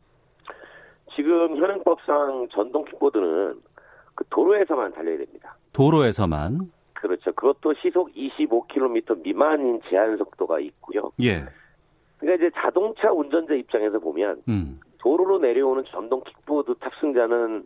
[1.15, 3.55] 지금 현행법상 전동 킥보드는
[4.15, 5.55] 그 도로에서만 달려야 됩니다.
[5.73, 6.71] 도로에서만.
[6.93, 7.31] 그렇죠.
[7.33, 11.11] 그것도 시속 25km 미만인 제한 속도가 있고요.
[11.21, 11.43] 예.
[12.17, 14.79] 그러니까 이제 자동차 운전자 입장에서 보면 음.
[14.99, 17.65] 도로로 내려오는 전동 킥보드 탑승자는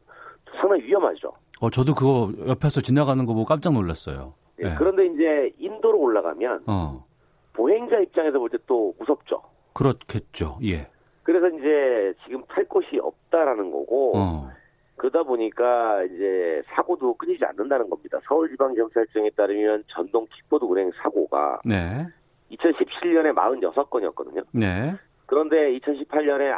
[0.59, 1.31] 상당히 위험하죠.
[1.59, 4.33] 어, 저도 그거 옆에서 지나가는 거 보고 깜짝 놀랐어요.
[4.63, 4.75] 예, 예.
[4.77, 7.05] 그런데 이제 인도로 올라가면 어,
[7.53, 9.43] 보행자 입장에서 볼 때 또 무섭죠.
[9.73, 10.57] 그렇겠죠.
[10.63, 10.87] 예.
[11.21, 14.49] 그래서 이제 지금 탈 곳이 없다라는 거고 어,
[14.97, 18.19] 그러다 보니까 이제 사고도 끊이지 않는다는 겁니다.
[18.27, 22.07] 서울지방경찰청에 따르면 전동 킥보드 운행 사고가 네.
[22.51, 24.43] 2017년에 46건이었거든요.
[24.51, 24.93] 네.
[25.27, 26.51] 그런데 2018년에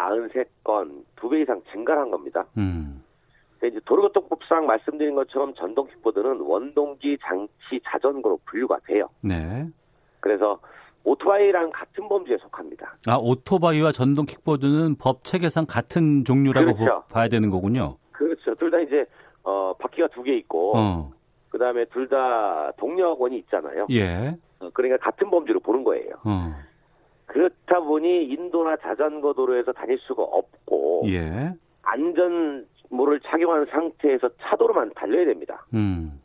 [0.63, 2.45] 93건, 두 배 이상 증가를 한 겁니다.
[2.57, 3.03] 음.
[3.63, 9.09] 이제 도로교통법상 말씀드린 것처럼 전동 킥보드는 원동기 장치 자전거로 분류가 돼요.
[9.21, 9.67] 네.
[10.21, 10.59] 그래서
[11.03, 12.95] 오토바이랑 같은 범주에 속합니다.
[13.07, 17.01] 아, 오토바이와 전동 킥보드는 법 체계상 같은 종류라고 그렇죠.
[17.01, 17.97] 보- 봐야 되는 거군요.
[18.49, 18.55] 그렇죠.
[18.59, 19.05] 둘 다 이제
[19.43, 21.11] 어, 바퀴가 두 개 있고 어.
[21.49, 23.87] 그다음에 둘 다 동력원이 있잖아요.
[23.91, 24.35] 예.
[24.59, 26.15] 어, 그러니까 같은 범주로 보는 거예요.
[26.23, 26.53] 어.
[27.27, 31.53] 그렇다 보니 인도나 자전거 도로에서 다닐 수가 없고 예.
[31.83, 35.65] 안전모를 착용한 상태에서 차도로만 달려야 됩니다.
[35.73, 36.19] 음.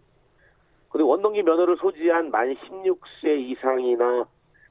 [0.89, 4.25] 그리고 원동기 면허를 소지한 만 16세 이상이나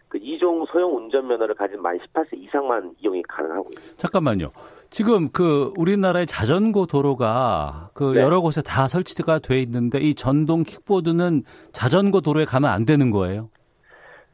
[0.08, 3.76] 그 이종 소형 운전 면허를 가진 만 18세 이상만 이용이 가능하고요.
[3.98, 4.52] 잠깐만요.
[4.94, 8.22] 지금 그 우리나라의 자전거 도로가 그 네.
[8.22, 13.50] 여러 곳에 다 설치가 돼 있는데 이 전동 킥보드는 자전거 도로에 가면 안 되는 거예요?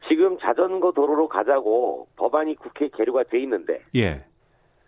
[0.06, 4.22] 지금 자전거 도로로 가자고 법안이 국회에 계류가 돼 있는데 예.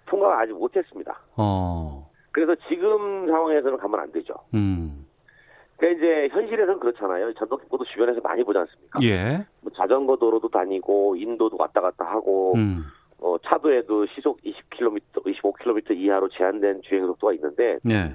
[0.04, 1.18] 통과가 아직 못했습니다.
[1.38, 2.10] 어.
[2.32, 4.34] 그래서 지금 상황에서는 가면 안 되죠.
[4.52, 5.06] 음.
[5.78, 7.32] 그러니까 이제 현실에서는 그렇잖아요.
[7.32, 9.00] 전동킥보드 주변에서 많이 보지 않습니까?
[9.04, 9.46] 예.
[9.62, 12.84] 뭐 자전거 도로도 다니고 인도도 왔다 갔다 하고 음.
[13.22, 18.12] 어, 차도에도 시속 20km, 25km 이하로 제한된 주행 속도가 있는데 예.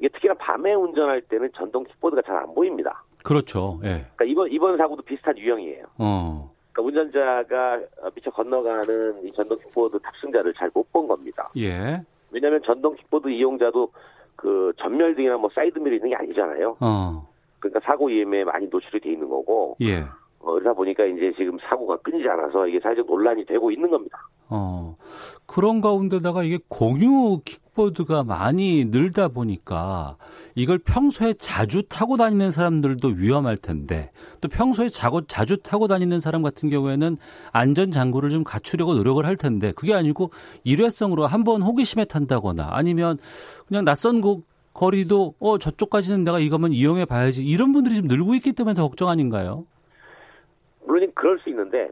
[0.00, 3.02] 이게 특히나 밤에 운전할 때는 전동 킥보드가 잘 안 보입니다.
[3.22, 3.78] 그렇죠.
[3.84, 4.04] 예.
[4.16, 5.84] 그러니까 이번 이번 사고도 비슷한 유형이에요.
[5.98, 6.52] 어.
[6.72, 11.48] 그러니까 운전자가 어, 미처 건너가는 이 전동 킥보드 탑승자를 잘 못 본 겁니다.
[11.56, 12.02] 예.
[12.30, 13.92] 왜냐하면 전동 킥보드 이용자도
[14.36, 16.76] 그 점멸등이나 뭐 사이드미러가 있는 게 아니잖아요.
[16.80, 17.28] 어.
[17.60, 20.00] 그러니까 사고 위험에 많이 노출이 돼 있는 거고 예.
[20.40, 24.18] 어, 그러다 보니까 이제 지금 사고가 끊이지 않아서 이게 사회적 논란이 되고 있는 겁니다.
[24.50, 24.96] 어.
[25.46, 30.14] 그런 가운데다가 이게 공유 킥보드가 많이 늘다 보니까
[30.54, 36.42] 이걸 평소에 자주 타고 다니는 사람들도 위험할 텐데 또 평소에 자고, 자주 타고 다니는 사람
[36.42, 37.16] 같은 경우에는
[37.52, 40.30] 안전 장구를 좀 갖추려고 노력을 할 텐데 그게 아니고
[40.64, 43.18] 일회성으로 한번 호기심에 탄다거나 아니면
[43.66, 48.52] 그냥 낯선 곳 거리도 어 저쪽까지는 내가 이거면 이용해 봐야지 이런 분들이 좀 늘고 있기
[48.52, 49.64] 때문에 더 걱정 아닌가요?
[50.86, 51.88] 물론 그럴 수 있는데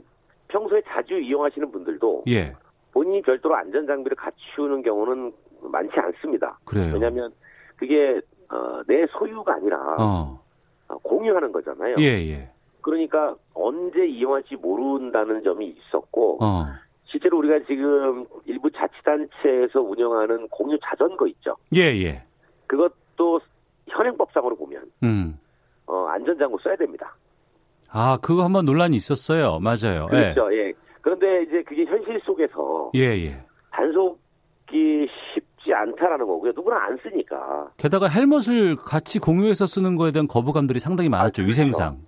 [0.48, 2.54] 평소에 자주 이용하시는 분들도 예.
[2.92, 5.32] 본인이 별도로 안전 장비를 갖추는 경우는
[5.62, 6.58] 많지 않습니다.
[6.64, 6.94] 그래요.
[6.94, 7.32] 왜냐하면
[7.76, 10.40] 그게 어, 내 소유가 아니라 어.
[10.88, 11.96] 어, 공유하는 거잖아요.
[11.98, 12.50] 예, 예.
[12.80, 16.66] 그러니까 언제 이용할지 모른다는 점이 있었고 어.
[17.06, 21.56] 실제로 우리가 지금 일부 자치단체에서 운영하는 공유 자전거 있죠.
[21.74, 22.22] 예, 예.
[22.66, 23.40] 그것도
[23.88, 25.38] 현행법상으로 보면 음.
[25.86, 27.14] 어, 안전장구 써야 됩니다.
[27.90, 29.58] 아, 그거 한번 논란이 있었어요.
[29.60, 30.06] 맞아요.
[30.08, 30.52] 그렇죠.
[30.54, 30.72] 예.
[31.00, 33.40] 그런데 이제 그게 현실 속에서 예, 예.
[33.70, 36.52] 단속이 쉽지 않다라는 거고요.
[36.54, 37.70] 누구나 안 쓰니까.
[37.76, 41.42] 게다가 헬멧을 같이 공유해서 쓰는 거에 대한 거부감들이 상당히 많았죠.
[41.42, 41.48] 아, 그렇죠.
[41.48, 41.98] 위생상.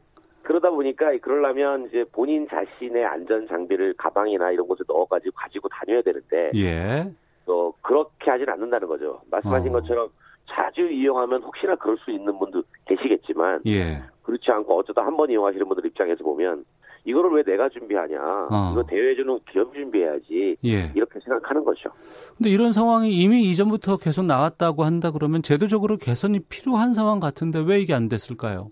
[0.42, 6.50] 그러다 보니까 그러려면 이제 본인 자신의 안전 장비를 가방이나 이런 곳에 넣어가지고 가지고 다녀야 되는데
[6.56, 7.04] 예.
[7.44, 9.20] 또 그렇게 하진 않는다는 거죠.
[9.30, 9.72] 말씀하신 어.
[9.72, 10.08] 것처럼
[10.50, 14.02] 자주 이용하면 혹시나 그럴 수 있는 분도 계시겠지만 예.
[14.28, 16.64] 그렇지 않고 어쩌다 한 번 이용하시는 분들 입장에서 보면
[17.04, 18.18] 이거를 왜 내가 준비하냐?
[18.50, 18.70] 어.
[18.72, 20.56] 이거 대회주는 기업이 준비해야지.
[20.66, 20.92] 예.
[20.94, 21.88] 이렇게 생각하는 거죠.
[22.36, 27.80] 근데 이런 상황이 이미 이전부터 계속 나왔다고 한다 그러면 제도적으로 개선이 필요한 상황 같은데 왜
[27.80, 28.70] 이게 안 됐을까요?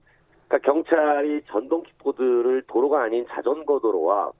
[0.48, 4.30] 그러니까 경찰이 전동 킥보드를 도로가 아닌 자전거 도로와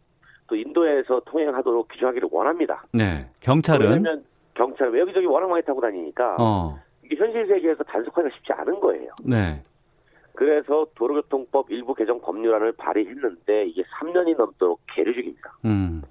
[0.48, 2.84] 또 인도에서 통행하도록 규정하기를 원합니다.
[2.92, 3.26] 네.
[3.40, 4.22] 경찰은 왜냐면
[4.54, 6.78] 경찰 왜 여기저기 워낙 많이 타고 다니니까 어.
[7.04, 9.10] 이게 현실 세계에서 단속하기가 쉽지 않은 거예요.
[9.24, 9.62] 네.
[10.36, 15.58] 그래서 도로교통법 일부 개정 법률안을 발의했는데 이게 3년이 넘도록 계류 중입니다.
[15.64, 16.02] 음.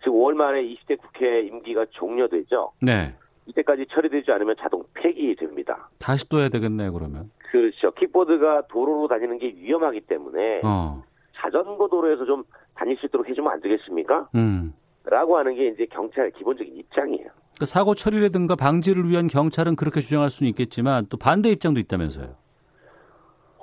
[0.00, 2.72] 지금 5월 말에 20대 국회 임기가 종료되죠.
[2.82, 3.14] 네.
[3.46, 5.88] 이때까지 처리되지 않으면 자동 폐기됩니다.
[5.98, 7.30] 다시 또 해야 되겠네요, 그러면.
[7.50, 7.92] 그렇죠.
[7.92, 11.02] 킥보드가 도로로 다니는 게 위험하기 때문에 어.
[11.36, 12.44] 자전거 도로에서 좀
[12.74, 14.28] 다닐 수 있도록 해주면 안 되겠습니까?
[14.34, 14.74] 음.
[15.04, 17.26] 라고 하는 게 이제 경찰의 기본적인 입장이에요.
[17.26, 22.41] 그러니까 사고 처리라든가 방지를 위한 경찰은 그렇게 주장할 수는 있겠지만 또 반대 입장도 있다면서요.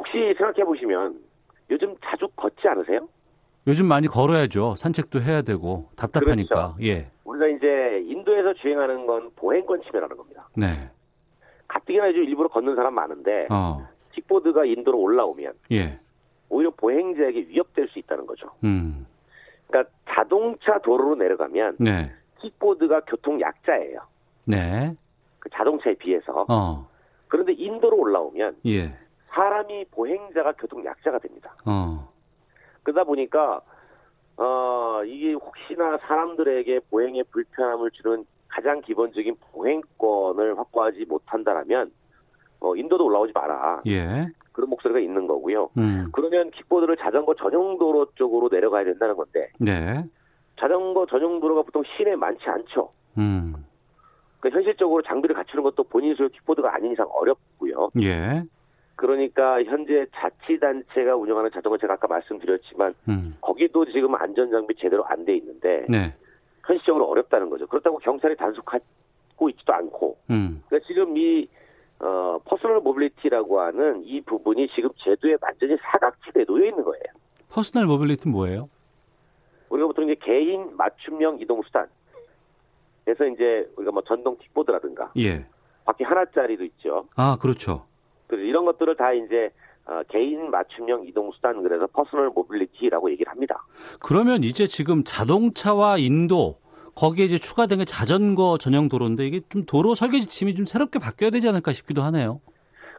[0.10, 1.20] 혹시 생각해 보시면
[1.70, 3.08] 요즘 자주 걷지 않으세요?
[3.68, 4.76] 요즘 많이 걸어야죠.
[4.76, 6.76] 산책도 해야 되고 답답하니까.
[6.82, 7.08] 예.
[7.24, 10.50] 우리가 이제 인도에서 주행하는 건 보행권 침해라는 겁니다.
[10.56, 10.90] 네.
[11.68, 13.88] 가뜩이나 요즘 일부러 걷는 사람 많은데 어.
[14.14, 16.00] 킥보드가 인도로 올라오면 예.
[16.50, 18.50] 오히려 보행자에게 위협될 수 있다는 거죠.
[18.64, 19.06] 음.
[19.68, 22.12] 그러니까 자동차 도로로 내려가면 네.
[22.42, 24.00] 킥보드가 교통 약자예요.
[24.46, 24.96] 네.
[25.38, 26.46] 그 자동차에 비해서.
[26.50, 26.90] 어.
[27.28, 28.92] 그런데 인도로 올라오면 예.
[29.40, 31.56] 사람이 보행자가 교통 약자가 됩니다.
[31.66, 32.12] 어.
[32.84, 33.62] 그러다 보니까
[34.36, 41.92] 어 이게 혹시나 사람들에게 보행에 불편함을 주는 가장 기본적인 보행권을 확보하지 못한다라면
[42.60, 44.28] 어 인도도 올라오지 마라 예.
[44.52, 45.70] 그런 목소리가 있는 거고요.
[45.78, 46.10] 음.
[46.12, 50.04] 그러면 킥보드를 자전거 전용 도로 쪽으로 내려가야 된다는 건데 네.
[50.60, 52.92] 자전거 전용 도로가 보통 시내에 많지 않죠.
[53.18, 53.56] 음.
[54.42, 57.90] 그 현실적으로 장비를 갖추는 것도 본인 소유 킥보드가 아닌 이상 어렵고요.
[58.02, 58.44] 예.
[59.00, 63.38] 그러니까 현재 자치단체가 운영하는 자전거 제가 아까 말씀드렸지만 음.
[63.40, 66.14] 거기도 지금 안전장비 제대로 안 돼 있는데 네.
[66.66, 67.66] 현실적으로 어렵다는 거죠.
[67.68, 70.62] 그렇다고 경찰이 단속하고 있지도 않고 음.
[70.68, 71.48] 그러니까 지금 이
[72.02, 77.04] 어, personal mobility라고 하는 이 부분이 지금 제도에 완전히 사각지대에 놓여 있는 거예요.
[77.50, 78.70] personal mobility는 뭐예요?
[79.70, 81.88] 우리가 보통 이제 개인 맞춤형 이동 수단.
[83.06, 85.46] 그래서 이제 우리가 뭐 전동 킥보드라든가 예.
[85.86, 87.08] 바퀴 하나짜리도 있죠.
[87.16, 87.86] 아, 그렇죠.
[88.30, 89.50] 그래서 이런 것들을 다 이제
[89.86, 93.66] 어, 개인 맞춤형 이동 수단 그래서 personal mobility라고 얘기를 합니다.
[94.00, 96.60] 그러면 이제 지금 자동차와 인도
[96.96, 101.32] 거기에 이제 추가된 게 자전거 전용 도로인데 이게 좀 도로 설계 지침이 좀 새롭게 바뀌어야
[101.32, 102.40] 되지 않을까 싶기도 하네요.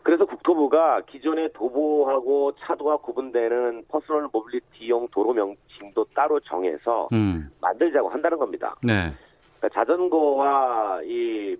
[0.03, 7.51] 그래서 국토부가 기존의 도보하고 차도와 구분되는 personal mobility용 도로 명칭도 따로 정해서 음.
[7.61, 8.75] 만들자고 한다는 겁니다.
[8.83, 9.13] 네.
[9.59, 11.57] 그러니까 자전거와 이 에,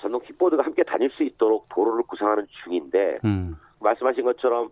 [0.00, 3.56] 전동 킥보드가 함께 다닐 수 있도록 도로를 구상하는 중인데 음.
[3.80, 4.70] 말씀하신 것처럼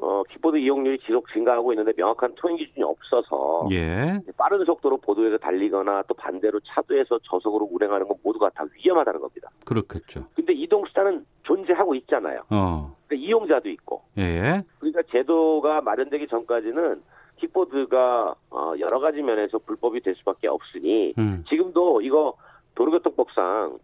[0.00, 4.20] 어, 킥보드 이용률이 지속 증가하고 있는데 명확한 통행 기준이 없어서 예.
[4.36, 9.50] 빠른 속도로 보도에서 달리거나 또 반대로 차도에서 저속으로 운행하는 건 모두가 다 위험하다는 겁니다.
[9.64, 10.24] 그렇겠죠.
[10.34, 12.42] 근데 이동 수단은 존재하고 있잖아요.
[12.50, 12.94] 어.
[13.08, 14.02] 그러니까 이용자도 있고.
[14.18, 14.62] 예.
[14.78, 17.02] 그러니까 제도가 마련되기 전까지는
[17.38, 21.44] 킥보드가 어, 여러 가지 면에서 불법이 될 수밖에 없으니 음.
[21.48, 22.34] 지금도 이거
[22.76, 23.78] 도로교통법상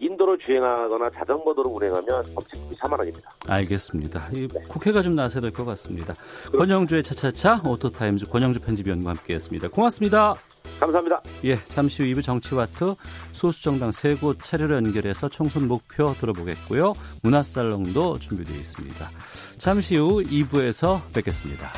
[0.00, 3.30] 인도로 주행하거나 자전거 도로 운행하면 범칙금이 4만 원입니다.
[3.46, 4.28] 알겠습니다.
[4.32, 6.14] 이 국회가 좀 나서야 될 것 같습니다.
[6.56, 9.68] 권용주의 차차차 오토타임즈 권용주 편집위원과 함께했습니다.
[9.68, 10.34] 고맙습니다.
[10.78, 11.20] 감사합니다.
[11.44, 12.94] 예, 잠시 후 2부 정치와트
[13.32, 16.94] 소수정당 세 곳 차례로 연결해서 총선 목표 들어보겠고요.
[17.22, 19.10] 문화살롱도 준비되어 있습니다.
[19.58, 21.70] 잠시 후 2부에서 뵙겠습니다.